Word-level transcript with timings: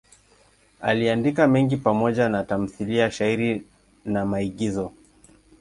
Aliandika 0.81 1.47
mengi 1.47 1.77
pamoja 1.77 2.29
na 2.29 2.43
tamthiliya, 2.43 3.11
shairi 3.11 3.63
na 4.05 4.25
maigizo. 4.25 4.91